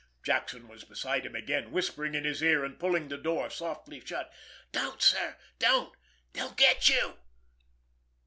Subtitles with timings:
[0.23, 4.33] Jackson was beside him again, whispering in his ear, and pulling the door softly shut.
[4.71, 5.93] "Don't, sir—don't
[6.33, 7.19] go—they'll get you!"